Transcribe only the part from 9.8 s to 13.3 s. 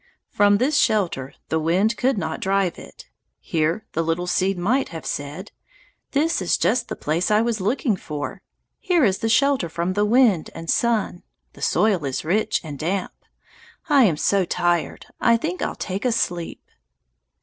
the wind and sun; the soil is rich and damp;